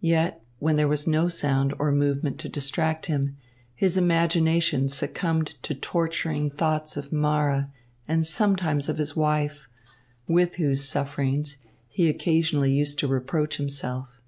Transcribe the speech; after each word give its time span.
Yet, 0.00 0.40
when 0.60 0.76
there 0.76 0.86
was 0.86 1.08
no 1.08 1.26
sound 1.26 1.74
or 1.80 1.90
movement 1.90 2.38
to 2.38 2.48
distract 2.48 3.06
him, 3.06 3.36
his 3.74 3.96
imagination 3.96 4.88
succumbed 4.88 5.56
to 5.62 5.74
torturing 5.74 6.48
thoughts 6.48 6.96
of 6.96 7.10
Mara 7.12 7.68
and 8.06 8.24
sometimes 8.24 8.88
of 8.88 8.98
his 8.98 9.16
wife, 9.16 9.68
with 10.28 10.54
whose 10.62 10.84
sufferings 10.88 11.56
he 11.88 12.08
occasionally 12.08 12.72
used 12.72 13.00
to 13.00 13.08
reproach 13.08 13.56
himself. 13.56 14.20